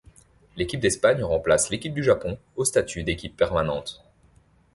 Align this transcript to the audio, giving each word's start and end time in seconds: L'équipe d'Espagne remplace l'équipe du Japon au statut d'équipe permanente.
L'équipe 0.57 0.79
d'Espagne 0.79 1.21
remplace 1.21 1.69
l'équipe 1.69 1.93
du 1.93 2.01
Japon 2.03 2.39
au 2.55 2.65
statut 2.65 3.03
d'équipe 3.03 3.37
permanente. 3.37 4.03